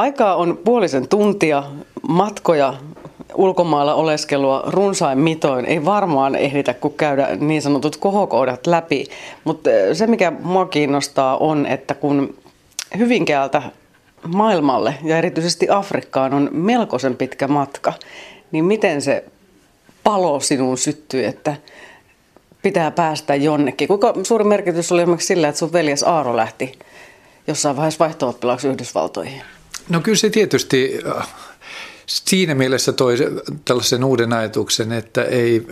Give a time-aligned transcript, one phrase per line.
[0.00, 1.62] Aikaa on puolisen tuntia,
[2.08, 2.74] matkoja,
[3.34, 5.64] ulkomailla oleskelua runsain mitoin.
[5.64, 9.06] Ei varmaan ehditä, kun käydä niin sanotut kohokoudat läpi.
[9.44, 12.34] Mutta se, mikä mua kiinnostaa, on, että kun
[12.98, 13.62] Hyvinkäältä
[14.34, 17.92] maailmalle ja erityisesti Afrikkaan on melkoisen pitkä matka,
[18.52, 19.24] niin miten se
[20.04, 21.56] palo sinun syttyi, että
[22.62, 23.88] pitää päästä jonnekin?
[23.88, 26.78] Kuinka suuri merkitys oli esimerkiksi sillä, että sun veljes Aaro lähti
[27.46, 28.38] jossain vaiheessa vaihto
[28.68, 29.42] Yhdysvaltoihin?
[29.90, 31.28] No kyllä se tietysti äh,
[32.06, 33.16] siinä mielessä toi
[33.64, 35.66] tällaisen uuden ajatuksen, että ei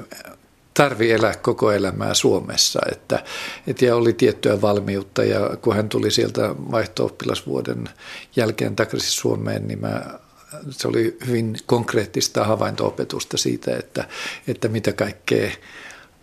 [0.74, 2.80] tarvi elää koko elämää Suomessa.
[2.92, 3.24] Että,
[3.66, 7.88] et ja oli tiettyä valmiutta ja kun hän tuli sieltä vaihto-oppilasvuoden
[8.36, 10.18] jälkeen takaisin Suomeen, niin mä,
[10.70, 14.08] se oli hyvin konkreettista havainto-opetusta siitä, että,
[14.48, 15.50] että mitä kaikkea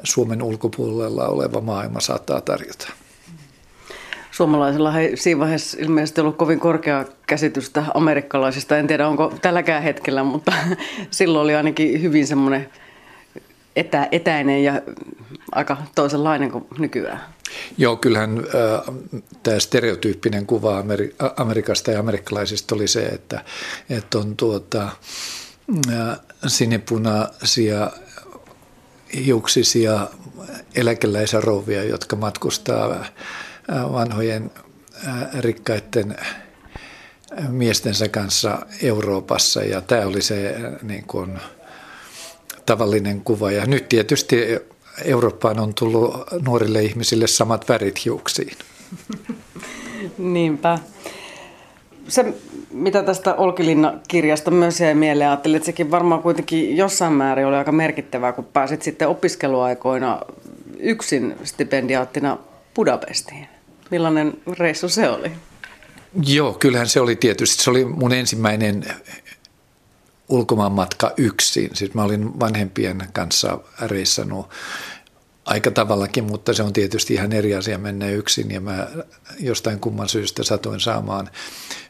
[0.04, 2.88] Suomen ulkopuolella oleva maailma saattaa tarjota.
[4.36, 8.78] Suomalaisilla ei siinä vaiheessa ilmeisesti ollut kovin korkea käsitystä amerikkalaisista.
[8.78, 10.54] En tiedä, onko tälläkään hetkellä, mutta
[11.12, 12.70] silloin oli ainakin hyvin semmoinen
[13.76, 14.82] etä, etäinen ja
[15.52, 17.20] aika toisenlainen kuin nykyään.
[17.78, 18.96] Joo, kyllähän äh,
[19.44, 23.44] tämä stereotyyppinen kuva Ameri- Amerikasta ja amerikkalaisista oli se, että,
[23.90, 24.90] että on tuota,
[25.94, 27.92] äh, sinipunaisia
[29.26, 30.08] hiuksisia
[30.76, 33.06] eläkeläisarouvia, jotka matkustaa
[33.68, 34.52] vanhojen
[35.08, 36.16] äh, rikkaiden
[37.50, 41.40] miestensä kanssa Euroopassa ja tämä oli se äh, niin kuin,
[42.66, 43.52] tavallinen kuva.
[43.52, 44.38] Ja nyt tietysti
[45.06, 48.58] Eurooppaan on tullut nuorille ihmisille samat värit hiuksiin.
[50.18, 50.80] Niinpä.
[52.08, 52.34] Se,
[52.72, 57.72] mitä tästä Olkilinna-kirjasta myös jäi mieleen, ajattelin, että sekin varmaan kuitenkin jossain määrin oli aika
[57.72, 60.22] merkittävää, kun pääsit sitten opiskeluaikoina
[60.80, 62.38] yksin stipendiaattina
[62.76, 63.55] Budapestiin.
[63.92, 65.32] Millainen reissu se oli?
[66.28, 67.64] Joo, kyllähän se oli tietysti.
[67.64, 68.86] Se oli mun ensimmäinen
[70.30, 71.70] ulkomaanmatka yksin.
[71.74, 74.50] Siis mä olin vanhempien kanssa reissannut
[75.46, 78.88] aika tavallakin, mutta se on tietysti ihan eri asia mennä yksin ja mä
[79.40, 81.30] jostain kumman syystä satuin saamaan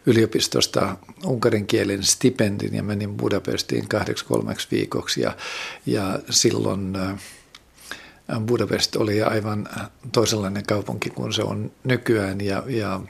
[0.05, 5.37] yliopistosta unkarin kielen stipendin ja menin Budapestiin kahdeksi kolmeksi viikoksi ja,
[5.85, 7.21] ja silloin äh,
[8.45, 9.69] Budapest oli aivan
[10.11, 13.01] toisenlainen kaupunki kuin se on nykyään ja, ja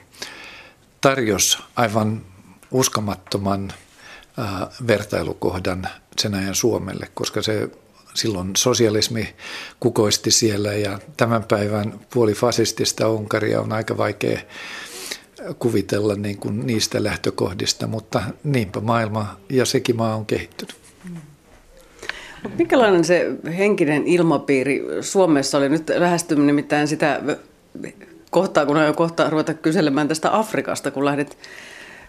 [1.00, 2.22] tarjosi aivan
[2.70, 3.72] uskomattoman–
[4.86, 5.88] vertailukohdan
[6.18, 7.68] sen ajan Suomelle, koska se
[8.14, 9.34] silloin sosialismi
[9.80, 14.40] kukoisti siellä ja tämän päivän puolifasistista Unkaria on aika vaikea
[15.58, 20.85] kuvitella niin kuin niistä lähtökohdista, mutta niinpä maailma ja sekin maa on kehittynyt.
[22.58, 25.68] Minkälainen se henkinen ilmapiiri Suomessa oli?
[25.68, 27.20] Nyt lähestyminen nimittäin sitä
[28.30, 31.38] kohtaa, kun aion kohta ruveta kyselemään tästä Afrikasta, kun lähdet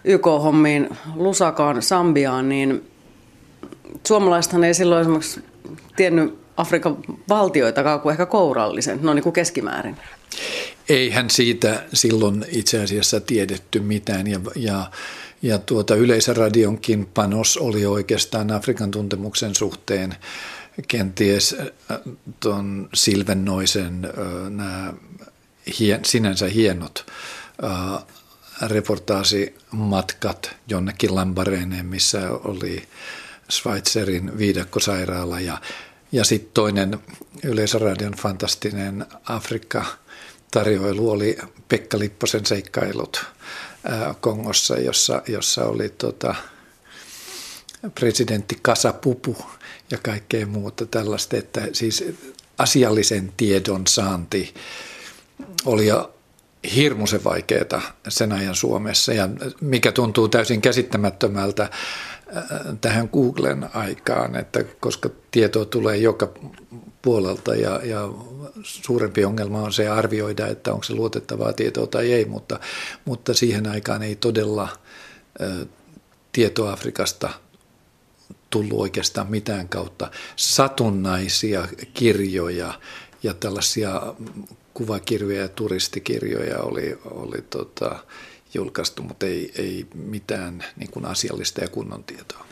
[0.04, 2.84] YK-hommiin Lusakaan, Sambiaan, niin
[4.06, 5.40] suomalaisethan ei silloin esimerkiksi
[5.96, 6.96] tiennyt Afrikan
[7.28, 9.96] valtioitakaan kuin ehkä kourallisen, no niin kuin keskimäärin.
[10.88, 14.26] Eihän siitä silloin itse asiassa tiedetty mitään.
[14.26, 14.90] Ja, ja,
[15.42, 20.16] ja tuota Yleisradionkin panos oli oikeastaan Afrikan tuntemuksen suhteen
[20.88, 21.98] kenties äh,
[22.40, 24.94] tuon Silvennoisen äh, nämä
[25.78, 27.06] hien, sinänsä hienot
[27.64, 28.04] äh,
[28.62, 32.88] reportaasimatkat jonnekin Lambareeneen, missä oli
[33.50, 35.40] Schweitzerin viidakkosairaala.
[35.40, 35.60] Ja,
[36.12, 36.98] ja sitten toinen
[37.42, 39.06] Yleisradion fantastinen
[40.56, 41.38] Afrikka-tarjoilu oli
[41.68, 43.24] Pekka Lipposen seikkailut
[44.20, 46.34] Kongossa, jossa, jossa oli tota,
[47.94, 49.36] presidentti Kasapupu
[49.90, 52.04] ja kaikkea muuta tällaista, että siis
[52.58, 54.54] asiallisen tiedon saanti
[55.64, 55.86] oli
[56.74, 59.28] hirmuisen vaikeaa sen ajan Suomessa ja
[59.60, 61.70] mikä tuntuu täysin käsittämättömältä äh,
[62.80, 66.32] tähän Googlen aikaan, että koska tietoa tulee joka
[67.02, 68.08] puolelta ja, ja
[68.62, 72.60] suurempi ongelma on se arvioida, että onko se luotettavaa tietoa tai ei, mutta,
[73.04, 74.68] mutta siihen aikaan ei todella
[75.40, 75.66] ä,
[76.32, 77.30] tietoa Afrikasta
[78.50, 80.10] tullut oikeastaan mitään kautta.
[80.36, 82.74] Satunnaisia kirjoja
[83.22, 84.14] ja tällaisia
[84.74, 87.98] kuvakirjoja ja turistikirjoja oli, oli tota,
[88.54, 92.46] julkaistu, mutta ei, ei mitään niin kuin asiallista ja kunnon tietoa.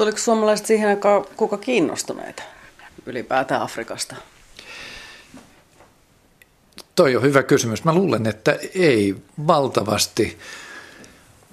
[0.00, 2.42] Oliko suomalaiset siihen aikaan kuka kiinnostuneita
[3.08, 4.16] ylipäätään Afrikasta?
[6.94, 7.84] Toi on hyvä kysymys.
[7.84, 9.16] Mä luulen, että ei
[9.46, 10.38] valtavasti.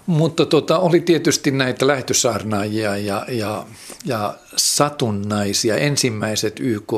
[0.06, 3.66] Mutta tota, oli tietysti näitä lähtösaarnaajia ja, ja,
[4.06, 5.76] ja satunnaisia.
[5.76, 6.94] Ensimmäiset YK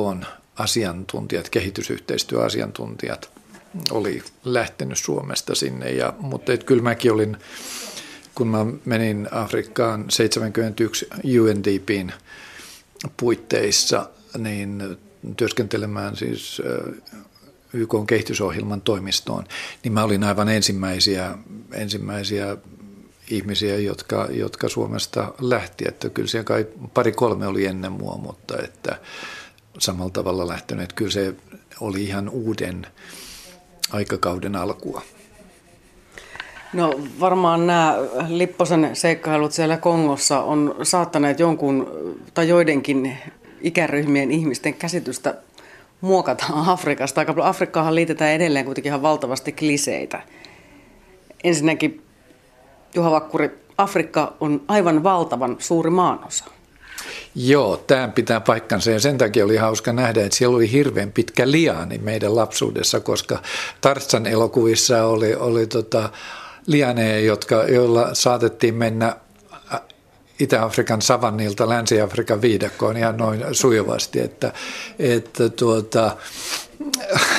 [0.56, 3.30] asiantuntijat, kehitysyhteistyöasiantuntijat
[3.92, 5.92] oli lähtenyt Suomesta sinne.
[5.92, 7.38] Ja, mutta et kyllä mäkin olin
[8.38, 11.08] kun mä menin Afrikkaan 71
[11.42, 12.14] UNDPin
[13.18, 14.98] puitteissa, niin
[15.38, 16.62] työskentelemään siis
[17.74, 19.44] YK kehitysohjelman toimistoon,
[19.84, 21.38] niin mä olin aivan ensimmäisiä,
[21.74, 22.58] ensimmäisiä
[23.32, 25.86] ihmisiä, jotka, jotka Suomesta lähti.
[25.88, 29.00] Että kyllä siellä kai pari kolme oli ennen mua, mutta että
[29.80, 30.94] samalla tavalla lähtenyt.
[30.94, 31.36] Kyllä se
[31.82, 32.88] oli ihan uuden
[33.92, 35.02] aikakauden alkua.
[36.74, 37.98] No varmaan nämä
[38.28, 41.92] Lipposen seikkailut siellä Kongossa on saattaneet jonkun
[42.34, 43.18] tai joidenkin
[43.62, 45.36] ikäryhmien ihmisten käsitystä
[46.02, 47.22] muokata Afrikasta.
[47.22, 50.22] Aika Afrikkaahan liitetään edelleen kuitenkin ihan valtavasti kliseitä.
[51.44, 52.02] Ensinnäkin
[52.96, 56.46] Juha Vakkuri, Afrikka on aivan valtavan suuri maanosa.
[57.36, 61.52] Joo, tämä pitää paikkansa ja sen takia oli hauska nähdä, että siellä oli hirveän pitkä
[61.52, 63.40] liani meidän lapsuudessa, koska
[63.82, 66.10] Tartsan elokuvissa oli, oli tota,
[66.68, 69.16] lianeja, jotka, joilla saatettiin mennä
[70.40, 74.54] Itä-Afrikan savannilta Länsi-Afrikan viidakkoon ihan noin sujuvasti, että,
[75.00, 76.18] että tuota,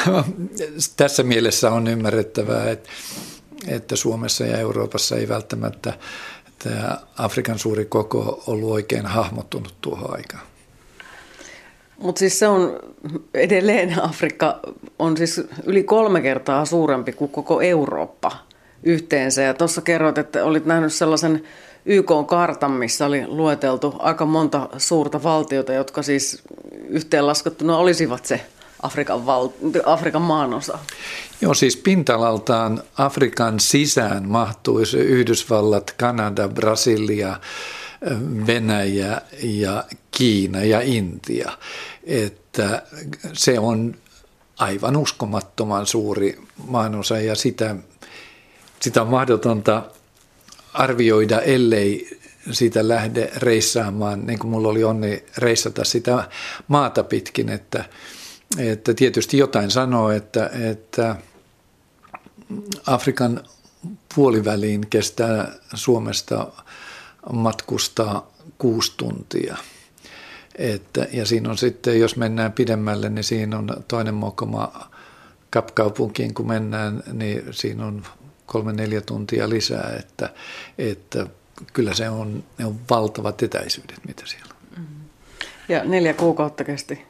[0.97, 2.89] tässä mielessä on ymmärrettävää, että,
[3.69, 5.93] että Suomessa ja Euroopassa ei välttämättä
[6.59, 10.47] tämä Afrikan suuri koko ollut oikein hahmottunut tuohon aikaan.
[11.99, 12.81] Mutta siis se on
[13.35, 14.61] edelleen Afrikka
[14.99, 18.33] on siis yli kolme kertaa suurempi kuin koko Eurooppa
[18.83, 19.43] yhteensä.
[19.43, 21.45] Ja tuossa kerroit, että olit nähnyt sellaisen
[21.87, 26.43] YK-kartan, missä oli lueteltu aika monta suurta valtiota, jotka siis
[26.89, 28.41] yhteenlaskettuna olisivat se
[28.83, 29.49] Afrikan, val-
[29.87, 30.79] Afrikan maanosa.
[31.41, 37.41] Joo, siis pintalaltaan Afrikan sisään mahtuisi Yhdysvallat, Kanada, Brasilia,
[38.47, 41.53] Venäjä ja Kiina ja Intia.
[42.05, 42.83] Että
[43.33, 43.95] se on
[44.59, 47.77] aivan uskomattoman suuri maanosa ja sitä,
[48.81, 49.83] sitä on mahdotonta
[50.75, 52.19] arvioida, ellei
[52.51, 56.29] siitä lähde reissaamaan, niin kuin mulla oli onni reissata sitä
[56.69, 57.85] maata pitkin, että,
[58.59, 61.17] että tietysti jotain sanoo, että, että
[62.87, 63.45] Afrikan
[64.15, 66.47] puoliväliin kestää Suomesta
[67.33, 69.57] matkustaa kuusi tuntia.
[70.55, 74.91] Että, ja siinä on sitten, jos mennään pidemmälle, niin siinä on toinen mokoma
[75.51, 78.03] kapkaupunkiin, kun mennään, niin siinä on
[78.49, 80.31] kolme-neljä tuntia lisää, että,
[80.79, 81.27] että
[81.73, 84.85] kyllä se on, ne on valtavat etäisyydet, mitä siellä on.
[85.69, 87.07] Ja neljä kuukautta kesti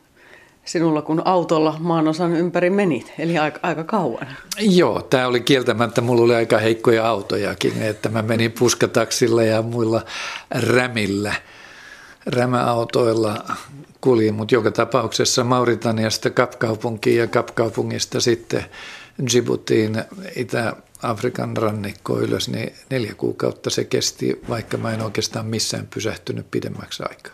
[0.65, 4.27] sinulla, kun autolla maanosan ympäri menit, eli aika, aika kauan.
[4.61, 10.03] Joo, tämä oli kieltämättä, mulla oli aika heikkoja autojakin, että mä menin puskataksilla ja muilla
[10.51, 11.35] rämillä,
[12.27, 13.45] rämäautoilla
[14.01, 18.65] kuljin, mutta joka tapauksessa Mauritaniasta Kapkaupunkiin ja Kapkaupungista sitten
[19.33, 20.05] Djiboutiin
[20.99, 27.03] Itä-Afrikan rannikko ylös, niin neljä kuukautta se kesti, vaikka mä en oikeastaan missään pysähtynyt pidemmäksi
[27.03, 27.33] aikaa.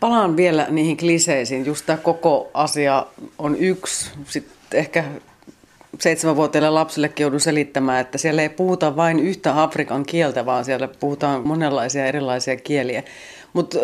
[0.00, 1.66] Palaan vielä niihin kliseisiin.
[1.66, 3.06] Just tämä koko asia
[3.38, 4.10] on yksi.
[4.28, 5.04] Sitten ehkä
[6.00, 11.46] seitsemänvuotiaille lapsillekin joudun selittämään, että siellä ei puhuta vain yhtä Afrikan kieltä, vaan siellä puhutaan
[11.46, 13.02] monenlaisia erilaisia kieliä.
[13.52, 13.78] Mutta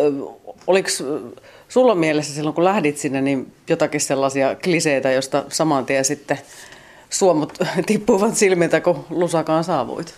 [0.67, 0.89] oliko
[1.69, 6.39] sulla mielessä silloin, kun lähdit sinne, niin jotakin sellaisia kliseitä, joista saman tien sitten
[7.09, 7.53] suomut
[7.85, 10.13] tippuvat silmiltä, kun Lusakaan saavuit?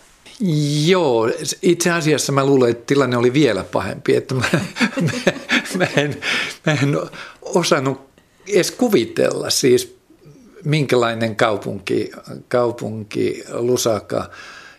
[0.86, 1.30] Joo,
[1.62, 4.46] itse asiassa mä luulen, että tilanne oli vielä pahempi, että mä,
[5.02, 5.12] mä,
[5.78, 6.18] mä, en,
[6.66, 6.98] mä en
[7.42, 8.02] osannut
[8.48, 9.98] edes kuvitella siis
[10.64, 12.12] minkälainen kaupunki,
[12.48, 14.30] kaupunki Lusaka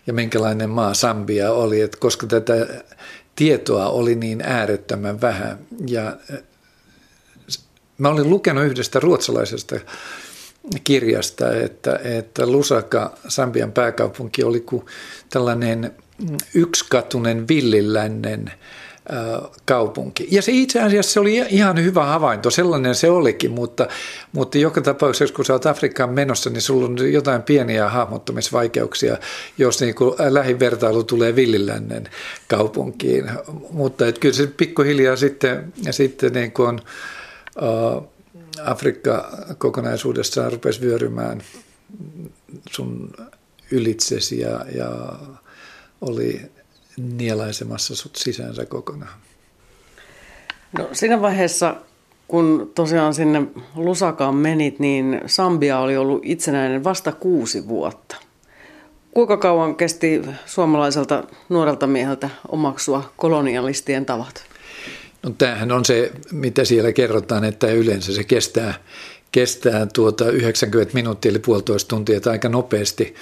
[0.06, 2.66] ja minkälainen maa Sambia oli, että koska tätä
[3.36, 6.16] tietoa oli niin äärettömän vähän ja
[7.98, 9.76] Mä olin lukenut yhdestä ruotsalaisesta
[10.84, 14.86] kirjasta, että, että Lusaka, Sambian pääkaupunki, oli kuin
[15.30, 15.94] tällainen
[16.54, 18.52] yksikkatunen villilännen
[19.64, 20.28] kaupunki.
[20.30, 23.88] Ja se itse asiassa se oli ihan hyvä havainto, sellainen se olikin, mutta,
[24.32, 29.16] mutta joka tapauksessa kun sä oot Afrikkaan menossa, niin sulla on jotain pieniä hahmottumisvaikeuksia,
[29.58, 32.08] jos niin kuin lähivertailu tulee villilännen
[32.48, 33.30] kaupunkiin.
[33.70, 36.80] Mutta et kyllä se pikkuhiljaa sitten, sitten niin kuin on
[38.64, 41.42] Afrikka kokonaisuudessaan rupesi vyörymään
[42.70, 43.12] sun
[43.70, 45.18] ylitsesi ja, ja
[46.00, 46.40] oli
[46.96, 49.20] nielaisemassa sut sisäänsä kokonaan.
[50.78, 51.76] No siinä vaiheessa,
[52.28, 53.42] kun tosiaan sinne
[53.74, 58.16] Lusakaan menit, niin Sambia oli ollut itsenäinen vasta kuusi vuotta.
[59.14, 64.51] Kuinka kauan kesti suomalaiselta nuorelta mieheltä omaksua kolonialistien tavat?
[65.22, 68.74] No tämähän on se, mitä siellä kerrotaan, että yleensä se kestää,
[69.32, 73.14] kestää tuota 90 minuuttia eli puolitoista tuntia, että aika nopeasti,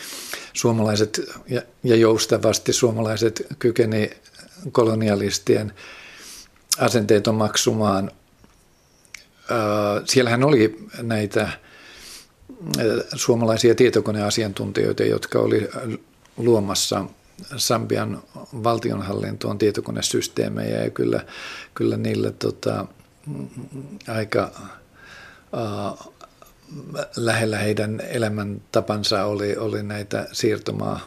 [0.52, 4.10] suomalaiset ja, ja joustavasti suomalaiset kykeni
[4.72, 5.72] kolonialistien
[6.78, 8.10] asenteet maksumaan.
[10.04, 11.48] Siellähän oli näitä
[13.14, 15.68] suomalaisia tietokoneasiantuntijoita, jotka oli
[16.36, 17.04] luomassa
[17.56, 21.24] Sambian valtionhallintoon tietokonesysteemejä ja kyllä,
[21.74, 22.86] kyllä niille tota,
[24.08, 24.50] aika
[25.52, 26.12] uh,
[27.16, 31.00] lähellä heidän elämäntapansa oli, oli näitä siirtomaa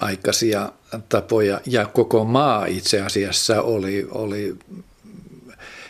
[0.00, 0.72] aikaisia
[1.08, 1.60] tapoja.
[1.66, 4.56] Ja koko maa itse asiassa oli, oli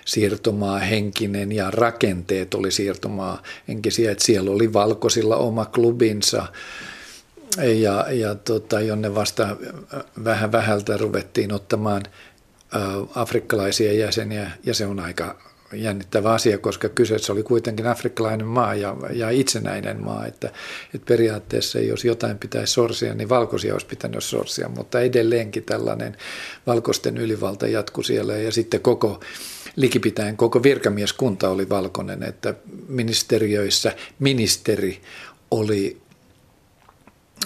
[0.04, 6.46] siirtomaa henkinen ja rakenteet oli siirtomaa henkisiä, että siellä oli valkoisilla oma klubinsa
[7.62, 9.56] ja, ja tota, jonne vasta
[10.24, 12.02] vähän vähältä ruvettiin ottamaan
[13.14, 15.36] afrikkalaisia jäseniä ja se on aika
[15.72, 20.50] jännittävä asia, koska kyseessä oli kuitenkin afrikkalainen maa ja, ja itsenäinen maa, että,
[20.94, 26.16] että periaatteessa jos jotain pitäisi sorsia, niin valkoisia olisi pitänyt sorsia, mutta edelleenkin tällainen
[26.66, 29.20] valkoisten ylivalta jatkui siellä ja sitten koko
[29.76, 32.54] likipitäen koko virkamieskunta oli valkoinen, että
[32.88, 35.00] ministeriöissä ministeri
[35.50, 36.03] oli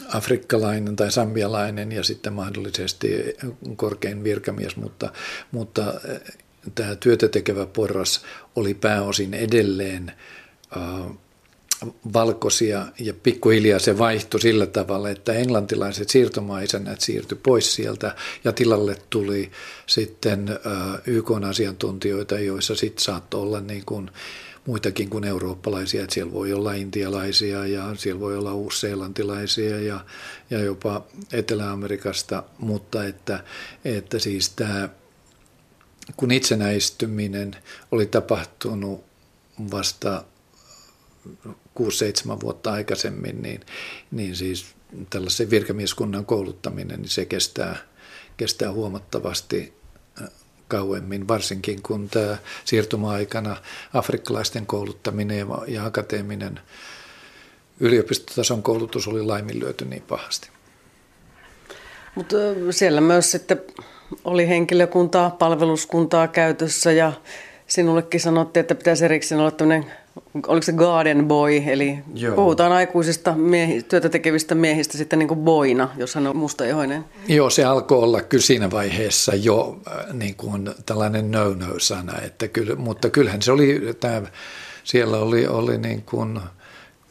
[0.08, 3.08] afrikkalainen tai sambialainen ja sitten mahdollisesti
[3.76, 5.12] korkein virkamies, mutta,
[5.50, 5.94] mutta
[6.74, 8.24] tämä työtä tekevä porras
[8.56, 10.12] oli pääosin edelleen
[10.76, 11.16] äh,
[12.12, 18.14] valkoisia ja pikkuhiljaa se vaihtui sillä tavalla, että englantilaiset siirtomaisenät siirtyi pois sieltä
[18.44, 19.50] ja tilalle tuli
[19.86, 24.10] sitten äh, YK-asiantuntijoita, joissa sitten saattoi olla niin kuin
[24.68, 30.04] muitakin kuin eurooppalaisia, että siellä voi olla intialaisia ja siellä voi olla uusseelantilaisia ja,
[30.50, 33.44] ja jopa Etelä-Amerikasta, mutta että,
[33.84, 34.88] että siis tämä
[36.16, 37.56] kun itsenäistyminen
[37.92, 39.04] oli tapahtunut
[39.70, 40.24] vasta
[41.46, 43.60] 6-7 vuotta aikaisemmin, niin,
[44.10, 44.66] niin siis
[45.10, 47.76] tällaisen virkamieskunnan kouluttaminen, niin se kestää,
[48.36, 49.77] kestää huomattavasti
[50.68, 53.56] kauemmin, varsinkin kun tämä siirtuma-aikana
[53.94, 56.60] afrikkalaisten kouluttaminen ja akateeminen
[57.80, 60.48] yliopistotason koulutus oli laiminlyöty niin pahasti.
[62.14, 62.36] Mutta
[62.70, 63.62] siellä myös sitten
[64.24, 67.12] oli henkilökuntaa, palveluskuntaa käytössä ja
[67.66, 69.92] sinullekin sanottiin, että pitäisi erikseen olla tämmöinen,
[70.46, 72.34] oliko se garden boy, eli Joo.
[72.36, 77.04] puhutaan aikuisista miehi, työtä tekevistä miehistä sitten niin kuin boina, jos hän on mustaihoinen.
[77.28, 82.74] Joo, se alkoi olla kyllä siinä vaiheessa jo äh, niin kuin tällainen no-no-sana, että kyllä,
[82.74, 84.22] mutta kyllähän se oli, tämä,
[84.84, 86.40] siellä oli, oli niin kuin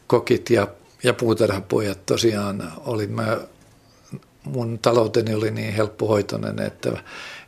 [0.06, 0.68] kokit ja,
[1.02, 3.36] ja puutarhapojat tosiaan, oli mä
[4.44, 6.92] mun talouteni oli niin helppohoitoinen, että,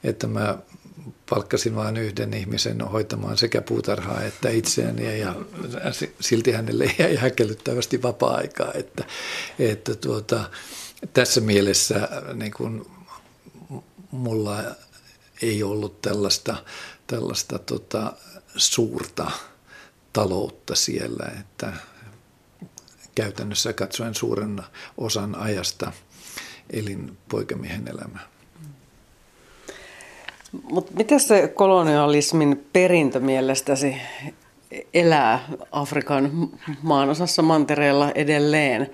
[0.05, 0.59] että mä
[1.31, 5.35] palkkasin vain yhden ihmisen hoitamaan sekä puutarhaa että itseäni ja
[6.21, 9.05] silti hänelle jäi häkellyttävästi vapaa-aikaa, että,
[9.59, 10.51] että tuota,
[11.13, 12.87] tässä mielessä niin kuin,
[14.11, 14.57] mulla
[15.43, 16.57] ei ollut tällaista,
[17.07, 18.13] tällaista tota,
[18.57, 19.31] suurta
[20.13, 21.73] taloutta siellä, että
[23.15, 24.63] käytännössä katsoen suuren
[24.99, 25.93] osan ajasta–
[26.73, 28.30] elin poikamiehen elämää.
[30.71, 33.97] Mutta miten se kolonialismin perintö mielestäsi
[34.95, 35.41] elää
[35.73, 36.49] Afrikan
[36.83, 38.91] maanosassa mantereella edelleen?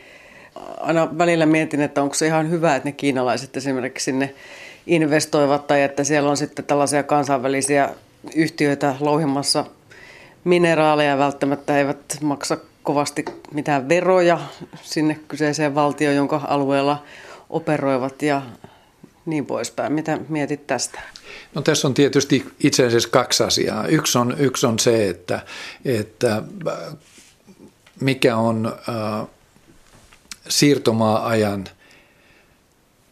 [0.81, 4.35] Aina välillä mietin, että onko se ihan hyvä, että ne kiinalaiset esimerkiksi sinne
[4.87, 7.91] investoivat tai että siellä on sitten tällaisia kansainvälisiä
[8.35, 9.65] yhtiöitä louhimassa
[10.45, 14.39] mineraaleja välttämättä eivät maksa kovasti mitään veroja
[14.83, 17.03] sinne kyseiseen valtioon, jonka alueella
[17.51, 18.43] operoivat ja
[19.27, 19.93] niin poispäin.
[19.93, 21.01] Mitä mietit tästä?
[21.55, 23.87] No tässä on tietysti itse asiassa kaksi asiaa.
[23.87, 25.41] Yksi on, yksi on se, että,
[25.85, 26.43] että
[28.01, 29.27] mikä on äh,
[30.49, 31.65] siirtomaa-ajan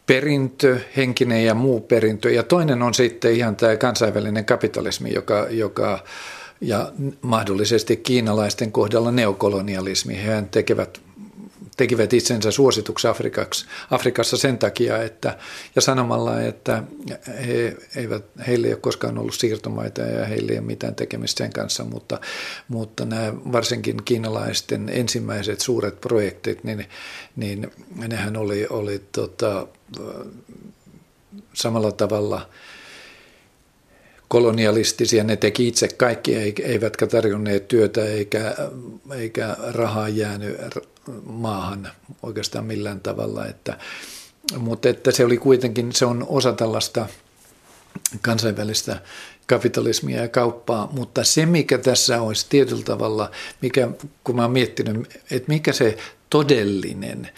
[0.07, 2.31] perintö, henkinen ja muu perintö.
[2.31, 6.05] Ja toinen on sitten ihan tämä kansainvälinen kapitalismi, joka, joka
[6.61, 6.93] ja
[7.23, 10.23] mahdollisesti kiinalaisten kohdalla neokolonialismi.
[10.25, 11.01] He tekevät
[11.77, 15.39] tekivät itsensä suosituksi Afrikaksi, Afrikassa sen takia, että,
[15.77, 16.83] ja sanomalla, että
[17.47, 21.53] he eivät, heille ei ole koskaan ollut siirtomaita ja heille ei ole mitään tekemistä sen
[21.53, 22.21] kanssa, mutta,
[22.69, 26.87] mutta nämä varsinkin kiinalaisten ensimmäiset suuret projektit, niin,
[27.37, 27.71] niin
[28.09, 29.67] nehän oli, oli tota,
[31.55, 32.47] samalla tavalla–
[34.29, 38.55] kolonialistisia, ne teki itse kaikki, eivätkä tarjonneet työtä eikä,
[39.17, 40.57] eikä rahaa jäänyt
[41.27, 41.89] maahan
[42.23, 43.47] oikeastaan millään tavalla.
[43.47, 43.79] Että,
[44.59, 47.07] mutta että se oli kuitenkin, se on osa tällaista
[48.23, 49.01] kansainvälistä
[49.47, 53.31] kapitalismia ja kauppaa, mutta se mikä tässä olisi tietyllä tavalla,
[53.61, 53.89] mikä,
[54.25, 55.97] kun mä oon miettinyt, että mikä se
[56.31, 57.31] todellinen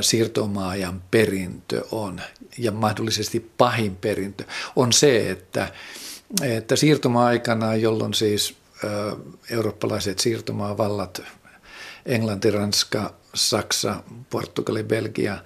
[0.00, 2.20] siirtomaajan perintö on
[2.58, 4.44] ja mahdollisesti pahin perintö
[4.76, 5.72] on se, että,
[6.42, 8.54] että siirtoma-aikana, jolloin siis
[9.50, 11.22] eurooppalaiset siirtomaavallat,
[12.06, 15.38] Englanti, Ranska, Saksa, Portugali, Belgia,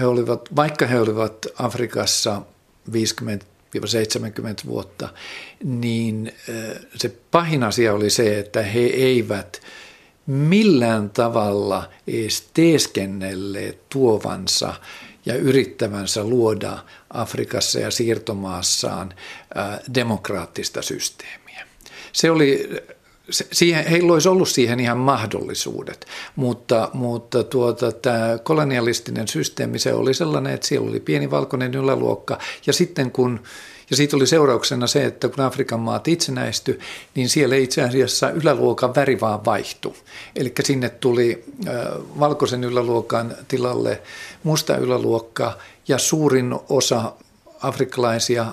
[0.00, 2.42] he olivat, vaikka he olivat Afrikassa
[2.92, 3.46] 50
[3.86, 5.08] 70 vuotta,
[5.64, 6.32] niin
[6.96, 9.62] se pahin asia oli se, että he eivät
[10.26, 14.74] millään tavalla edes teeskennelleet tuovansa
[15.26, 16.78] ja yrittävänsä luoda
[17.10, 19.14] Afrikassa ja siirtomaassaan
[19.94, 21.66] demokraattista systeemiä.
[22.12, 22.70] Se oli
[23.30, 30.14] siihen, heillä olisi ollut siihen ihan mahdollisuudet, mutta, mutta tuota, tämä kolonialistinen systeemi se oli
[30.14, 33.40] sellainen, että siellä oli pieni valkoinen yläluokka ja sitten kun
[33.90, 36.78] ja siitä oli seurauksena se, että kun Afrikan maat itsenäistyi,
[37.14, 39.94] niin siellä itse asiassa yläluokan väri vaan vaihtui.
[40.36, 41.44] Eli sinne tuli
[42.20, 44.02] valkoisen yläluokan tilalle
[44.42, 47.12] musta yläluokka ja suurin osa
[47.62, 48.46] afrikkalaisia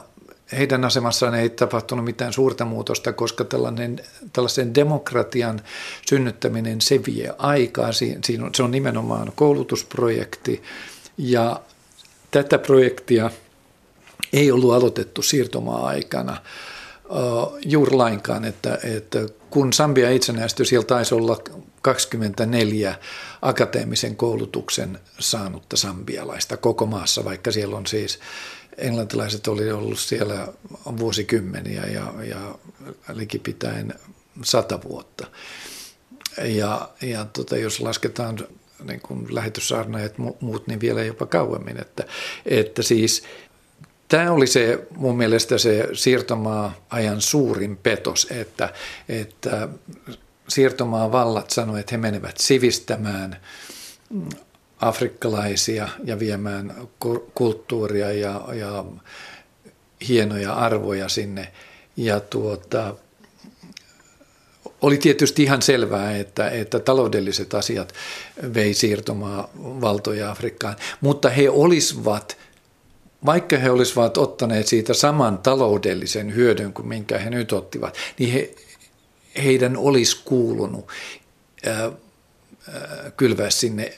[0.58, 4.00] heidän asemassaan ei tapahtunut mitään suurta muutosta, koska tällainen,
[4.34, 5.62] tällaisen demokratian
[6.10, 7.92] synnyttäminen, se vie aikaa.
[7.92, 10.64] Siinä on, se on nimenomaan koulutusprojekti
[11.18, 11.62] ja
[12.32, 13.30] tätä projektia
[14.34, 16.38] ei ollut aloitettu siirtomaa-aikana
[17.66, 21.38] juuri lainkaan, että, että kun Sambia itsenäistyi, siellä taisi olla
[21.82, 22.96] 24
[23.42, 28.20] akateemisen koulutuksen saanutta sambialaista koko maassa, vaikka siellä on siis
[28.80, 30.48] englantilaiset oli ollut siellä
[30.98, 32.56] vuosikymmeniä ja, ja
[33.14, 33.94] likipitäen
[34.44, 35.28] sata vuotta.
[36.44, 38.40] Ja, ja tota, jos lasketaan
[38.84, 41.82] niin kuin lähetyssaarnaajat muut, niin vielä jopa kauemmin.
[41.82, 42.04] Että,
[42.46, 43.24] että siis
[44.10, 48.74] Tämä oli se mun mielestä se siirtomaa-ajan suurin petos, että,
[49.10, 49.70] että
[50.48, 53.38] siirtomaa vallat sanoivat, että he menevät sivistämään
[54.80, 56.76] afrikkalaisia ja viemään
[57.34, 58.86] kulttuuria ja, ja
[60.08, 61.52] hienoja arvoja sinne.
[61.98, 62.96] Ja tuota,
[64.82, 67.94] oli tietysti ihan selvää, että, että taloudelliset asiat
[68.54, 72.38] vei siirtomaa valtoja Afrikkaan, mutta he olisivat,
[73.26, 78.56] vaikka he olisivat ottaneet siitä saman taloudellisen hyödyn kuin minkä he nyt ottivat, niin he,
[79.44, 80.88] heidän olisi kuulunut
[81.66, 81.92] ää,
[83.18, 83.98] kylvää sinne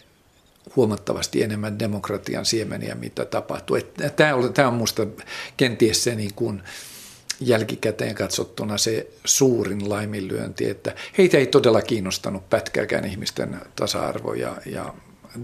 [0.75, 3.77] huomattavasti enemmän demokratian siemeniä, mitä tapahtuu.
[4.15, 5.07] Tämä on, tämä on minusta
[5.57, 6.61] kenties se niin kuin
[7.39, 14.93] jälkikäteen katsottuna se suurin laiminlyönti, että heitä ei todella kiinnostanut pätkääkään ihmisten tasa-arvo ja, ja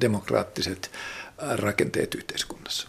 [0.02, 0.92] demokraattiset
[1.38, 2.88] rakenteet yhteiskunnassa.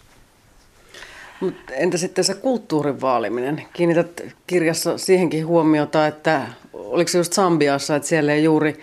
[1.39, 3.65] Mut entä sitten se kulttuurin vaaliminen?
[3.73, 8.79] Kiinnität kirjassa siihenkin huomiota, että oliko se just Sambiassa, että siellä ei juuri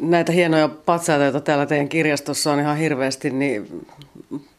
[0.00, 3.86] näitä hienoja patsaita, joita täällä teidän kirjastossa on ihan hirveästi, niin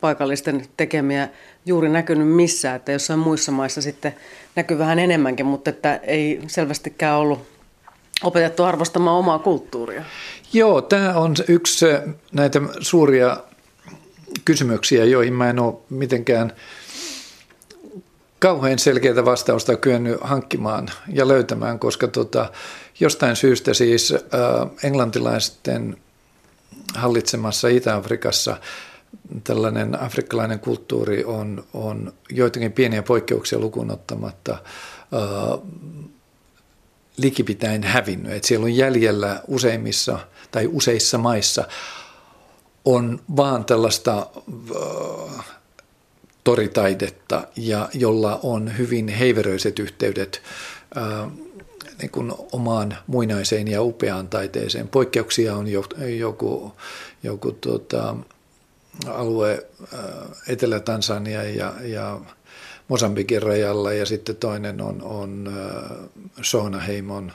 [0.02, 1.30] paikallisten tekemiä
[1.66, 4.16] juuri näkynyt missään, että jossain muissa maissa sitten
[4.56, 7.40] näkyy vähän enemmänkin, mutta että ei selvästikään ollut
[8.24, 10.04] opetettu arvostamaan omaa kulttuuria.
[10.54, 11.86] Joo, tämä on yksi
[12.32, 13.38] näitä suuria
[14.46, 16.54] kysymyksiä, joihin mä en ole mitenkään
[18.40, 22.52] kauhean selkeää vastausta kyennyt hankkimaan ja löytämään, koska tota,
[23.00, 24.20] jostain syystä siis äh,
[24.84, 25.98] englantilaisten
[26.96, 28.58] hallitsemassa Itä-Afrikassa
[29.44, 34.60] tällainen afrikkalainen kulttuuri on, on joitakin pieniä poikkeuksia lukuun ottamatta äh,
[37.18, 38.32] likipitäen hävinnyt.
[38.32, 40.20] Et siellä on jäljellä useimmissa
[40.52, 41.68] tai useissa maissa
[42.86, 44.28] on vaan tällaista
[45.38, 45.46] äh,
[46.44, 50.42] toritaidetta, ja jolla on hyvin heiveröiset yhteydet
[50.98, 51.32] äh,
[52.02, 54.88] niin kuin omaan muinaiseen ja upeaan taiteeseen.
[54.88, 55.68] Poikkeuksia on
[56.18, 56.74] joku,
[57.24, 58.16] joku tuota,
[59.08, 60.00] alue äh,
[60.48, 62.20] Etelä-Tansania ja, ja
[62.88, 65.98] Mosambikin rajalla ja sitten toinen on, on äh,
[66.42, 67.32] Sonaheimon,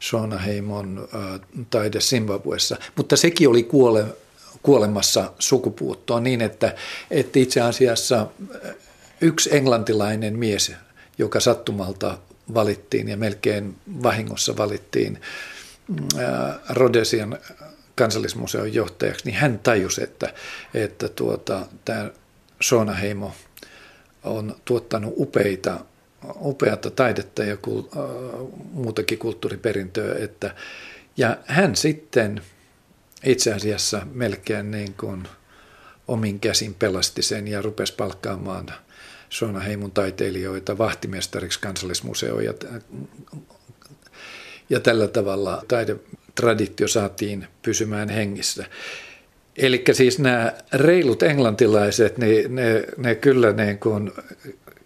[0.00, 2.76] Sonaheimon äh, taide Zimbabwessa.
[2.96, 4.04] Mutta sekin oli kuole,
[4.62, 6.74] kuolemassa sukupuuttoon niin, että,
[7.10, 8.26] että itse asiassa
[9.20, 10.72] yksi englantilainen mies,
[11.18, 12.18] joka sattumalta
[12.54, 15.20] valittiin ja melkein vahingossa valittiin
[16.68, 17.38] Rodesian
[17.94, 20.34] kansallismuseon johtajaksi, niin hän tajusi, että,
[20.74, 22.10] että tuota, tämä
[22.60, 23.34] Sonaheimo
[24.24, 25.80] on tuottanut upeita,
[26.40, 28.02] upeata taidetta ja kul, äh,
[28.72, 30.14] muutakin kulttuuriperintöä.
[30.18, 30.54] Että,
[31.16, 32.42] ja hän sitten
[33.24, 35.28] itse asiassa melkein niin kuin
[36.08, 38.66] omin käsin pelasti sen ja rupesi palkkaamaan
[39.60, 42.54] Heimun taiteilijoita vahtimestariksi kansallismuseoon ja,
[44.70, 48.64] ja tällä tavalla taidetraditio saatiin pysymään hengissä.
[49.56, 54.12] Eli siis nämä reilut englantilaiset, niin ne, ne kyllä niin kuin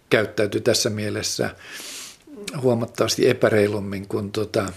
[0.09, 1.49] käyttäytyi tässä mielessä
[2.61, 4.73] huomattavasti epäreilummin kuin tota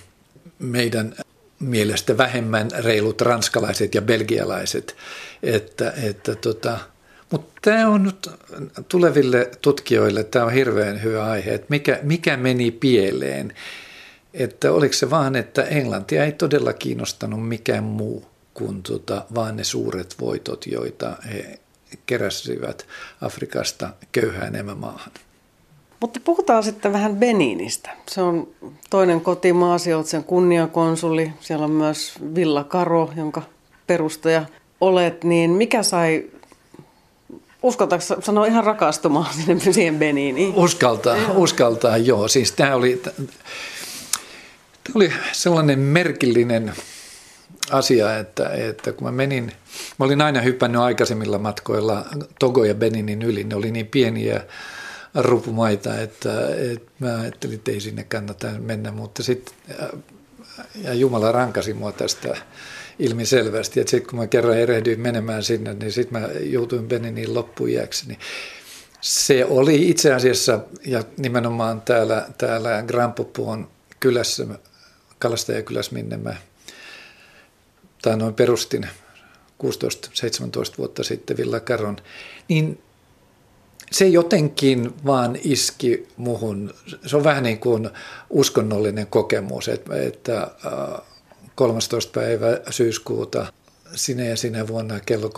[0.59, 1.14] meidän
[1.61, 4.96] mielestä vähemmän reilut ranskalaiset ja belgialaiset.
[5.42, 6.78] Että, että tota,
[7.30, 8.30] mutta tämä on nyt
[8.88, 13.52] tuleville tutkijoille, tämä on hirveän hyvä aihe, että mikä, mikä meni pieleen.
[14.34, 19.64] Että oliko se vaan, että Englantia ei todella kiinnostanut mikään muu kuin tota, vaan ne
[19.64, 21.58] suuret voitot, joita he
[22.06, 22.86] keräsivät
[23.20, 25.12] Afrikasta köyhään emämaahan.
[26.00, 27.90] Mutta puhutaan sitten vähän Beninistä.
[28.10, 28.48] Se on
[28.90, 33.42] toinen kotimaa, siellä sen kunniakonsuli, siellä on myös Villa Karo, jonka
[33.86, 34.44] perustaja
[34.80, 36.24] olet, niin mikä sai
[37.62, 40.54] Uskaltaako sanoa ihan rakastumaan sinne siihen Beniniin?
[40.54, 41.32] Uskaltaa, joo.
[41.36, 42.28] uskaltaa, joo.
[42.28, 46.72] Siis tämä oli, tämä oli sellainen merkillinen
[47.70, 49.52] asia, että, että kun mä menin,
[49.98, 52.04] mä olin aina hypännyt aikaisemmilla matkoilla
[52.38, 54.40] Togo ja Beninin yli, ne oli niin pieniä
[55.14, 56.32] rupumaita, että,
[56.72, 59.54] että mä ajattelin, että ei sinne kannata mennä, mutta sitten
[60.82, 62.36] ja Jumala rankasi mua tästä
[63.00, 68.08] ilmiselvästi, että sitten kun mä kerran erehdyin menemään sinne, niin sitten mä joutuin Beninin loppuiäksi,
[68.08, 68.18] niin
[69.00, 73.68] se oli itse asiassa, ja nimenomaan täällä, täällä Grand Popuon
[74.00, 74.46] kylässä,
[75.18, 76.34] kalastajakylässä, minne mä
[78.02, 78.88] tai noin perustin
[79.64, 79.66] 16-17
[80.78, 81.96] vuotta sitten Villa Caron,
[82.48, 82.82] niin
[83.92, 86.74] se jotenkin vaan iski muhun.
[87.06, 87.90] Se on vähän niin kuin
[88.30, 90.50] uskonnollinen kokemus, että, että
[91.60, 92.20] 13.
[92.20, 93.52] päivä syyskuuta
[93.94, 95.28] sinä ja sinä vuonna kello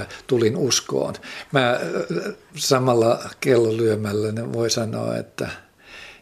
[0.00, 1.14] 13.40 tulin uskoon.
[1.52, 1.80] Mä
[2.56, 5.48] samalla kellolyömällä voi sanoa, että,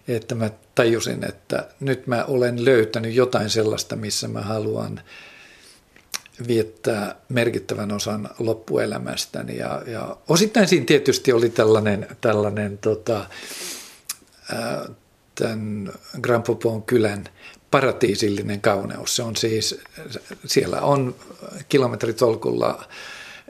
[0.08, 5.00] että mä tajusin, että nyt mä olen löytänyt jotain sellaista, missä mä haluan
[6.46, 9.56] viettää merkittävän osan loppuelämästäni.
[9.56, 13.26] Ja, ja osittain siinä tietysti oli tällainen, tällainen tota,
[14.52, 14.88] ää,
[15.34, 17.24] tämän Grand Popon kylän
[17.70, 19.16] paratiisillinen kauneus.
[19.16, 19.80] Se on siis,
[20.46, 21.14] siellä on
[21.68, 22.84] kilometritolkulla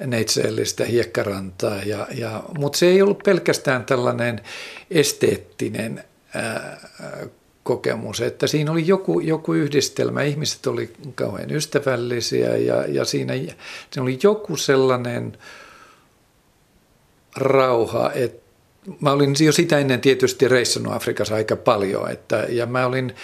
[0.06, 4.40] neitseellistä hiekkarantaa, ja, ja, mutta se ei ollut pelkästään tällainen
[4.90, 6.04] esteettinen
[6.34, 6.80] ää,
[7.62, 14.02] kokemus, että siinä oli joku, joku yhdistelmä, ihmiset oli kauhean ystävällisiä ja, ja siinä, siinä
[14.02, 15.38] oli joku sellainen
[17.36, 18.48] rauha, että
[19.00, 23.14] mä olin jo sitä ennen tietysti reissannut Afrikassa aika paljon, että, ja mä olin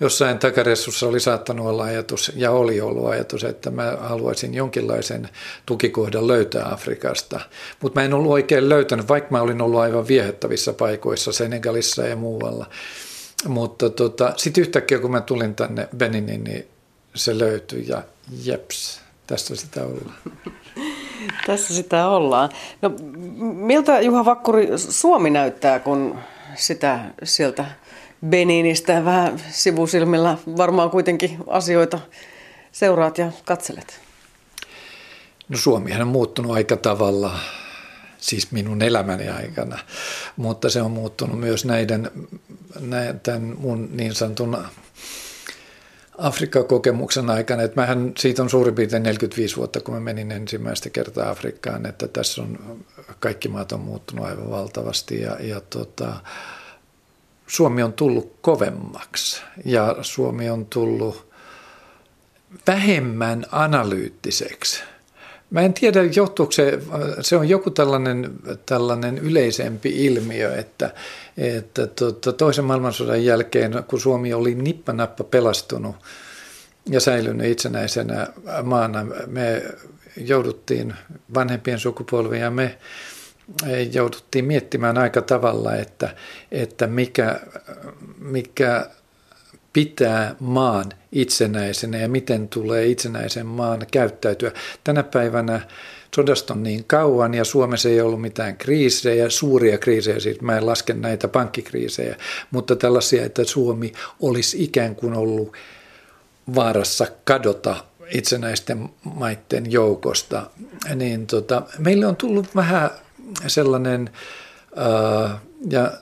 [0.00, 5.28] jossain takaressussa oli saattanut olla ajatus, ja oli ollut ajatus, että mä haluaisin jonkinlaisen
[5.66, 7.40] tukikohdan löytää Afrikasta.
[7.80, 12.16] Mutta mä en ollut oikein löytänyt, vaikka mä olin ollut aivan viehättävissä paikoissa Senegalissa ja
[12.16, 12.66] muualla.
[13.48, 16.68] Mutta tota, sitten yhtäkkiä kun mä tulin tänne Beniniin, niin
[17.14, 18.02] se löytyi ja
[18.44, 20.14] jeps, tässä sitä ollaan.
[21.46, 22.50] Tässä sitä ollaan.
[22.82, 22.92] No,
[23.54, 26.18] miltä Juha Vakkuri Suomi näyttää, kun
[26.54, 27.64] sitä sieltä
[28.28, 31.98] Beninistä vähän sivusilmillä varmaan kuitenkin asioita
[32.72, 34.00] seuraat ja katselet?
[35.48, 37.38] No Suomihan on muuttunut aika tavalla
[38.18, 39.78] siis minun elämäni aikana,
[40.36, 42.10] mutta se on muuttunut myös näiden,
[43.22, 44.58] tämän mun niin sanotun
[46.18, 51.30] Afrikka-kokemuksen aikana, että mähän siitä on suurin piirtein 45 vuotta, kun mä menin ensimmäistä kertaa
[51.30, 52.78] Afrikkaan, että tässä on
[53.20, 56.16] kaikki maat on muuttunut aivan valtavasti ja, ja tota,
[57.46, 61.30] Suomi on tullut kovemmaksi ja Suomi on tullut
[62.66, 64.82] vähemmän analyyttiseksi–
[65.54, 66.78] Mä en tiedä, johtuuko se,
[67.20, 68.30] se on joku tällainen,
[68.66, 70.90] tällainen yleisempi ilmiö, että,
[71.36, 75.96] että tuota, toisen maailmansodan jälkeen, kun Suomi oli nippanappa pelastunut
[76.88, 78.26] ja säilynyt itsenäisenä
[78.62, 79.62] maana, me
[80.16, 80.94] jouduttiin
[81.34, 82.78] vanhempien sukupolvien ja me
[83.92, 86.14] jouduttiin miettimään aika tavalla, että,
[86.52, 87.40] että mikä,
[88.18, 88.90] mikä
[89.72, 94.52] pitää maan itsenäisenä ja miten tulee itsenäisen maan käyttäytyä.
[94.84, 95.60] Tänä päivänä
[96.14, 100.66] sodasta on niin kauan ja Suomessa ei ollut mitään kriisejä, suuria kriisejä, siis mä en
[100.66, 102.16] laske näitä pankkikriisejä,
[102.50, 105.56] mutta tällaisia, että Suomi olisi ikään kuin ollut
[106.54, 107.76] vaarassa kadota
[108.14, 110.50] itsenäisten maiden joukosta,
[110.94, 112.90] niin tota, meille on tullut vähän
[113.46, 114.10] sellainen,
[114.76, 115.92] ää, ja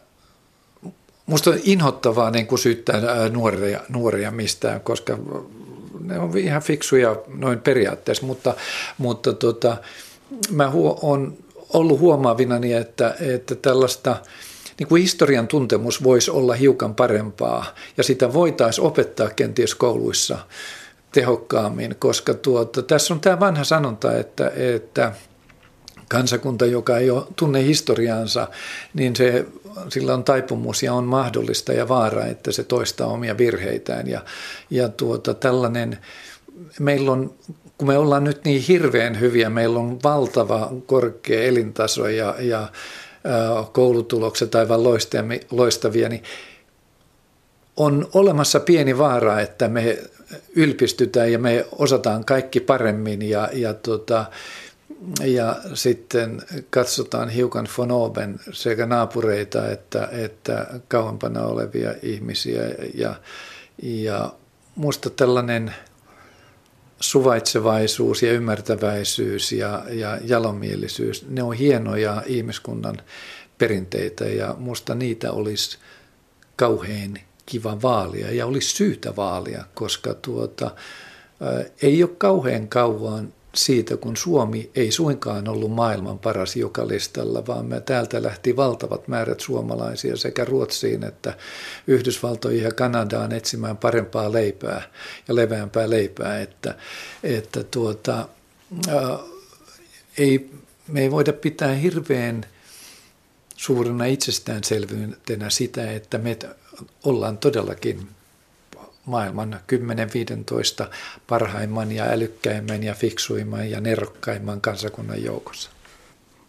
[1.27, 5.19] Musta on inhottavaa niin kuin syyttää nuoria, nuoria mistään, koska
[6.01, 8.55] ne on ihan fiksuja noin periaatteessa, mutta,
[8.99, 9.77] mutta tota,
[10.51, 11.37] mä on
[11.73, 14.17] ollut huomaavinani, että, että tällaista
[14.79, 17.65] niin kuin historian tuntemus voisi olla hiukan parempaa
[17.97, 20.39] ja sitä voitaisiin opettaa kenties kouluissa
[21.13, 25.13] tehokkaammin, koska tuota, tässä on tämä vanha sanonta, että, että
[26.09, 28.49] kansakunta, joka ei ole, tunne historiaansa,
[28.95, 29.47] niin se,
[29.89, 34.09] sillä on taipumus ja on mahdollista ja vaara, että se toistaa omia virheitään.
[34.09, 34.25] Ja,
[34.71, 35.99] ja tuota, tällainen,
[36.81, 37.35] meillä on
[37.79, 42.69] kun me ollaan nyt niin hirveän hyviä, meillä on valtava korkea elintaso ja, ja
[43.73, 44.81] koulutulokset aivan
[45.51, 46.23] loistavia, niin
[47.77, 49.99] on olemassa pieni vaara, että me
[50.57, 54.25] ylpistytään ja me osataan kaikki paremmin ja, ja, tota,
[55.25, 62.63] ja sitten katsotaan hiukan fonoben sekä naapureita että, että kauempana olevia ihmisiä.
[62.95, 63.15] Ja,
[63.83, 64.33] ja
[64.77, 65.75] musta tällainen–
[67.03, 72.97] suvaitsevaisuus ja ymmärtäväisyys ja, ja jalomielisyys, ne on hienoja ihmiskunnan
[73.59, 74.25] perinteitä.
[74.25, 75.79] Ja musta niitä olisi
[76.57, 80.71] kauhean kiva vaalia ja olisi syytä vaalia, koska tuota,
[81.83, 87.67] ei ole kauhean kauan siitä, kun Suomi ei suinkaan ollut maailman paras joka listalla, vaan
[87.67, 91.37] me täältä lähti valtavat määrät suomalaisia sekä Ruotsiin että
[91.87, 94.83] Yhdysvaltoihin ja Kanadaan etsimään parempaa leipää
[95.29, 96.75] ja leveämpää leipää, että,
[97.23, 98.29] että tuota,
[98.89, 99.19] ää,
[100.19, 100.51] ei,
[100.89, 102.47] me ei voida pitää hirveän
[103.57, 106.39] suurena itsestäänselvyytenä sitä, että me
[107.05, 108.09] ollaan todellakin
[109.07, 109.61] maailman
[110.85, 110.87] 10-15
[111.27, 115.71] parhaimman ja älykkäimmän ja fiksuimman ja nerokkaimman kansakunnan joukossa.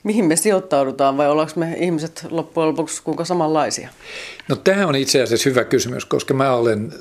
[0.03, 3.89] Mihin me sijoittaudutaan vai ollaanko me ihmiset loppujen lopuksi kuinka samanlaisia?
[4.47, 6.93] No tämä on itse asiassa hyvä kysymys, koska mä olen,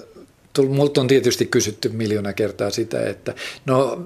[0.69, 3.35] multa on tietysti kysytty miljoona kertaa sitä, että
[3.67, 4.05] no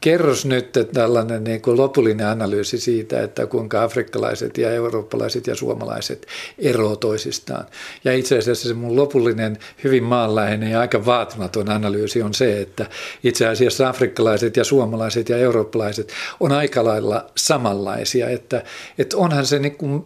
[0.00, 6.26] kerros nyt tällainen niin kuin lopullinen analyysi siitä, että kuinka afrikkalaiset ja eurooppalaiset ja suomalaiset
[6.58, 7.66] eroavat toisistaan.
[8.04, 12.86] Ja itse asiassa se mun lopullinen, hyvin maanläheinen ja aika vaatimaton analyysi on se, että
[13.24, 18.28] itse asiassa afrikkalaiset ja suomalaiset ja eurooppalaiset on aika lailla samanlaisia.
[18.28, 18.62] Että,
[18.98, 20.04] että onhan se niin kuin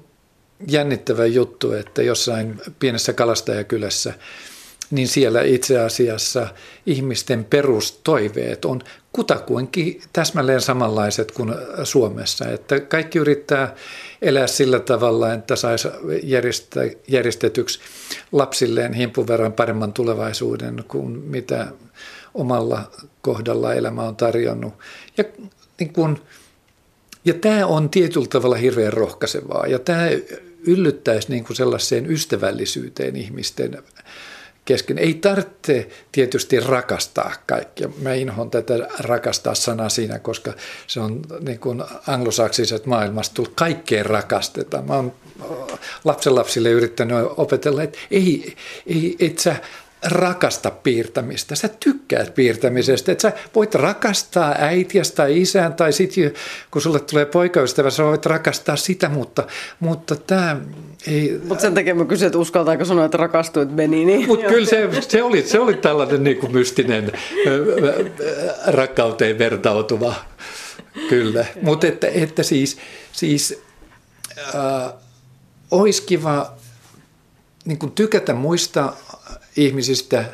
[0.68, 4.14] jännittävä juttu, että jossain pienessä kalastajakylässä–
[4.90, 6.48] niin siellä itse asiassa
[6.86, 12.48] ihmisten perustoiveet on kutakuinkin täsmälleen samanlaiset kuin Suomessa.
[12.48, 13.74] Että kaikki yrittää
[14.22, 15.88] elää sillä tavalla, että saisi
[17.08, 17.80] järjestetyksi
[18.32, 21.66] lapsilleen himpun verran paremman tulevaisuuden kuin mitä
[22.34, 22.90] omalla
[23.22, 24.74] kohdalla elämä on tarjonnut.
[25.16, 25.24] Ja,
[25.80, 26.22] niin kun,
[27.24, 30.08] ja tämä on tietyllä tavalla hirveän rohkaisevaa ja tämä
[30.66, 33.82] yllyttäisi niin kuin sellaiseen ystävällisyyteen ihmisten
[34.64, 34.98] kesken.
[34.98, 37.88] Ei tarvitse tietysti rakastaa kaikkia.
[38.02, 40.52] Mä inhoan tätä rakastaa sanaa siinä, koska
[40.86, 44.86] se on niin kuin anglosaksiset maailmasta tullut kaikkeen rakastetaan.
[44.86, 45.12] Mä oon
[46.04, 49.56] lapsenlapsille yrittänyt opetella, että ei, ei, et sä
[50.02, 51.54] rakasta piirtämistä.
[51.54, 53.12] Sä tykkäät piirtämisestä.
[53.12, 56.32] Että sä voit rakastaa äitiäsi tai isään tai sitten
[56.70, 59.46] kun sulle tulee poikaystävä, sä voit rakastaa sitä, mutta,
[59.80, 60.56] mutta tämä
[61.06, 61.40] ei...
[61.44, 64.26] Mutta sen takia mä kysyin, että uskaltaako sanoa, että rakastuit Benini.
[64.26, 67.12] Mutta kyllä se, se, oli, se oli tällainen niin kuin mystinen
[68.66, 70.14] rakkauteen vertautuva.
[71.08, 71.44] Kyllä.
[71.62, 72.78] Mutta että, että siis,
[73.12, 73.62] siis
[74.38, 74.92] äh,
[75.70, 76.60] olisi kiva
[77.64, 78.92] niin kuin tykätä muista
[79.56, 80.24] ihmisistä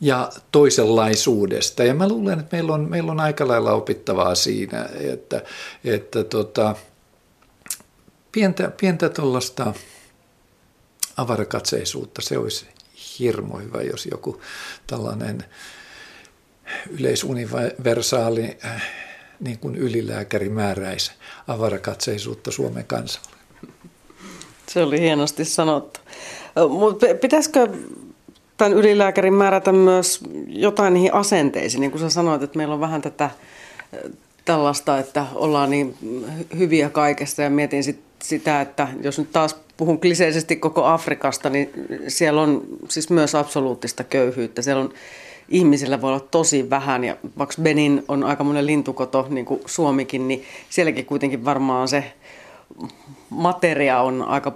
[0.00, 1.84] ja toisenlaisuudesta.
[1.84, 5.42] Ja mä luulen, että meillä on, meillä on aika lailla opittavaa siinä, että,
[5.84, 6.76] että tota,
[8.32, 9.74] pientä, pientä tuollaista
[11.16, 12.66] avarakatseisuutta, se olisi
[13.18, 14.40] hirmo hyvä, jos joku
[14.86, 15.44] tällainen
[16.90, 18.58] yleisuniversaali
[19.40, 21.12] niin kuin ylilääkäri määräisi
[21.48, 23.37] avarakatseisuutta Suomen kansalle.
[24.68, 26.00] Se oli hienosti sanottu.
[26.68, 27.68] Mutta pitäisikö
[28.56, 31.80] tämän ylilääkärin määrätä myös jotain niihin asenteisiin.
[31.80, 33.30] Niin kuin sä sanoit, että meillä on vähän tätä
[34.44, 35.94] tällaista, että ollaan niin
[36.58, 41.70] hyviä kaikesta ja mietin sit sitä, että jos nyt taas puhun kliseisesti koko Afrikasta, niin
[42.08, 44.62] siellä on siis myös absoluuttista köyhyyttä.
[44.62, 44.92] Siellä on
[45.48, 50.28] ihmisillä voi olla tosi vähän ja vaikka Benin on aika monen lintukoto, niin kuin Suomikin,
[50.28, 52.04] niin sielläkin kuitenkin varmaan se
[53.30, 54.54] materia on aika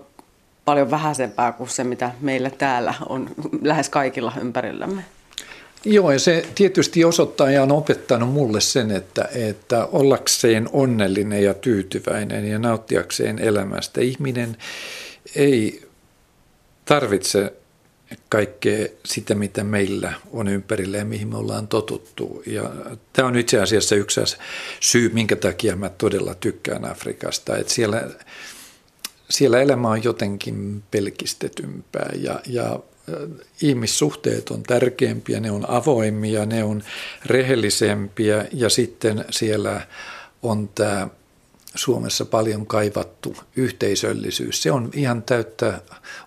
[0.64, 3.30] paljon vähäisempää kuin se, mitä meillä täällä on
[3.62, 5.04] lähes kaikilla ympärillämme.
[5.84, 11.54] Joo, ja se tietysti osoittaa ja on opettanut mulle sen, että, että ollakseen onnellinen ja
[11.54, 14.56] tyytyväinen ja nauttiakseen elämästä ihminen
[15.36, 15.88] ei
[16.84, 17.52] tarvitse
[18.28, 22.42] kaikkea sitä, mitä meillä on ympärillä ja mihin me ollaan totuttu.
[22.46, 22.70] Ja
[23.12, 24.20] tämä on itse asiassa yksi
[24.80, 27.56] syy, minkä takia mä todella tykkään Afrikasta.
[27.56, 28.02] Että siellä,
[29.30, 32.80] siellä elämä on jotenkin pelkistetympää ja, ja
[33.62, 36.82] ihmissuhteet on tärkeämpiä, ne on avoimia, ne on
[37.26, 39.80] rehellisempiä ja sitten siellä
[40.42, 41.08] on tämä
[41.74, 44.62] Suomessa paljon kaivattu yhteisöllisyys.
[44.62, 45.80] Se on ihan täyttä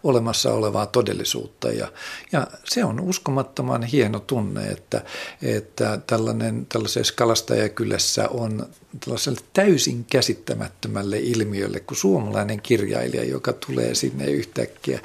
[0.03, 1.91] olemassa olevaa todellisuutta ja,
[2.31, 5.01] ja se on uskomattoman hieno tunne, että,
[5.41, 8.67] että tällainen, tällaisessa kalastajakylässä on
[8.99, 14.99] tällaiselle täysin käsittämättömälle ilmiölle kuin suomalainen kirjailija, joka tulee sinne yhtäkkiä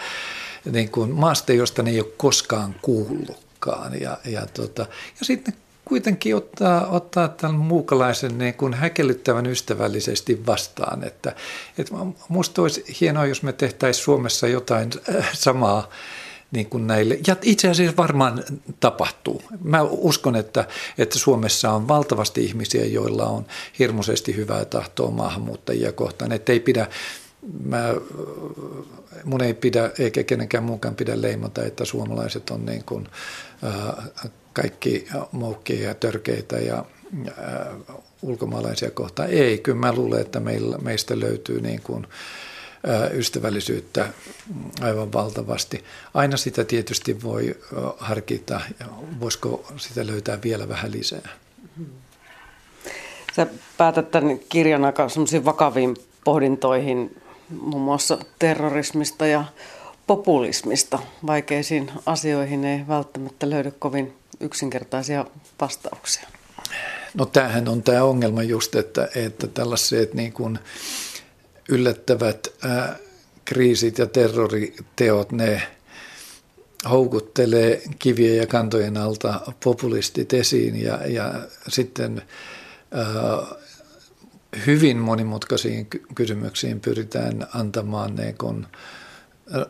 [0.72, 4.00] niin kuin maasta, josta ne ei ole koskaan kuullutkaan.
[4.00, 4.86] Ja, ja, tota,
[5.20, 11.04] ja sitten kuitenkin ottaa, ottaa tämän muukalaisen niin kuin häkellyttävän ystävällisesti vastaan.
[11.04, 11.34] Että,
[11.78, 11.94] että
[12.28, 15.88] musta olisi hienoa, jos me tehtäisiin Suomessa jotain äh, samaa
[16.52, 17.18] niin kuin näille.
[17.26, 18.44] Ja itse asiassa varmaan
[18.80, 19.42] tapahtuu.
[19.64, 20.64] Mä uskon, että,
[20.98, 23.46] että Suomessa on valtavasti ihmisiä, joilla on
[23.78, 26.32] hirmuisesti hyvää tahtoa maahanmuuttajia kohtaan.
[26.32, 26.86] Että ei pidä
[27.64, 27.94] mä,
[29.24, 33.08] mun ei pidä, eikä kenenkään muukaan pidä leimata, että suomalaiset on niin kuin,
[33.64, 36.84] äh, kaikki moukkia ja törkeitä ja
[37.28, 39.30] äh, ulkomaalaisia kohtaan.
[39.30, 42.06] Ei, kyllä mä luulen, että meillä, meistä löytyy niin kuin,
[42.88, 44.08] äh, ystävällisyyttä
[44.80, 45.84] aivan valtavasti.
[46.14, 48.60] Aina sitä tietysti voi äh, harkita,
[49.20, 51.28] voisiko sitä löytää vielä vähän lisää.
[53.36, 55.06] Sä päätät tämän kirjan aika
[55.44, 59.44] vakaviin pohdintoihin muun muassa terrorismista ja
[60.06, 60.98] populismista.
[61.26, 65.26] Vaikeisiin asioihin ei välttämättä löydy kovin yksinkertaisia
[65.60, 66.28] vastauksia.
[67.14, 70.58] No tämähän on tämä ongelma just, että, että tällaiset niin kuin
[71.68, 72.96] yllättävät ää,
[73.44, 75.62] kriisit ja terroriteot, ne
[76.90, 81.34] houkuttelee kivien ja kantojen alta populistit esiin ja, ja
[81.68, 82.22] sitten
[82.92, 83.06] ää,
[84.66, 88.66] hyvin monimutkaisiin kysymyksiin pyritään antamaan niin kuin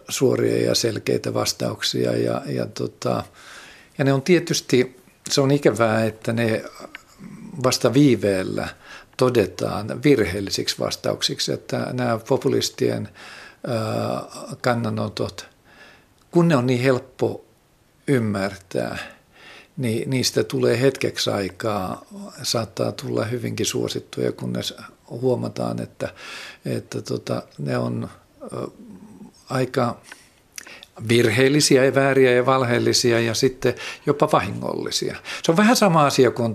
[0.09, 2.17] suoria ja selkeitä vastauksia.
[2.17, 3.25] Ja, ja, tota,
[4.01, 4.97] ja ne on tietysti,
[5.31, 6.65] se on ikävää, että ne
[7.63, 8.69] vasta viiveellä
[9.17, 13.09] todetaan virheellisiksi vastauksiksi, että nämä populistien
[14.61, 15.47] kannanotot,
[16.31, 17.45] kun ne on niin helppo
[18.09, 18.99] ymmärtää–
[19.77, 22.05] niin niistä tulee hetkeksi aikaa,
[22.43, 24.75] saattaa tulla hyvinkin suosittuja, kunnes
[25.11, 26.15] huomataan, että,
[26.65, 28.09] että tota, ne on
[29.51, 30.01] aika
[31.09, 33.75] virheellisiä ja vääriä ja valheellisia ja sitten
[34.07, 35.17] jopa vahingollisia.
[35.43, 36.55] Se on vähän sama asia kuin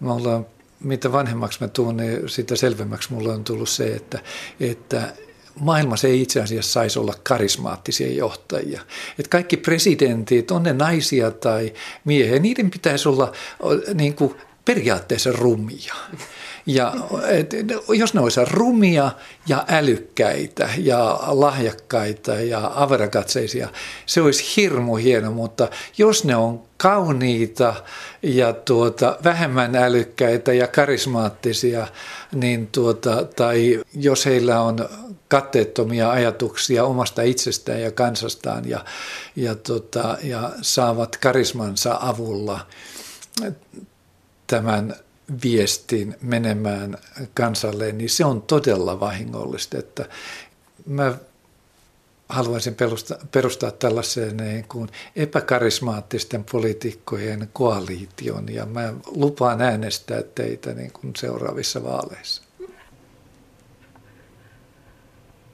[0.00, 0.46] me ollaan
[0.80, 4.18] mitä vanhemmaksi mä tuun, niin sitä selvemmäksi mulle on tullut se, että,
[4.60, 5.12] että
[5.60, 8.80] maailmassa ei itse asiassa saisi olla karismaattisia johtajia.
[9.18, 11.72] Että kaikki presidentit, on ne naisia tai
[12.04, 13.32] miehiä, niiden pitäisi olla
[13.94, 15.94] niin kuin periaatteessa rumia.
[16.66, 16.94] Ja
[17.28, 17.54] et,
[17.88, 19.10] jos ne olisivat rumia
[19.48, 23.68] ja älykkäitä ja lahjakkaita ja averakatseisia,
[24.06, 27.74] se olisi hirmu hieno, mutta jos ne on kauniita
[28.22, 31.86] ja tuota, vähemmän älykkäitä ja karismaattisia,
[32.32, 34.88] niin tuota, tai jos heillä on
[35.28, 38.84] katteettomia ajatuksia omasta itsestään ja kansastaan ja,
[39.36, 42.60] ja, tota, ja saavat karismansa avulla
[44.46, 44.94] tämän
[45.42, 46.98] viestin menemään
[47.34, 49.78] kansalle, niin se on todella vahingollista.
[49.78, 50.08] Että
[50.86, 51.14] mä
[52.28, 60.92] haluaisin perustaa, perustaa tällaiseen niin kuin epäkarismaattisten poliitikkojen koaliition ja mä lupaan äänestää teitä niin
[60.92, 62.45] kuin seuraavissa vaaleissa.